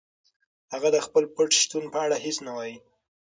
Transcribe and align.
هغه 0.73 0.89
د 0.95 0.97
خپل 1.05 1.23
پټ 1.35 1.49
شتون 1.61 1.83
په 1.93 1.97
اړه 2.05 2.17
هیڅ 2.25 2.37
نه 2.45 2.51
وايي. 2.57 2.75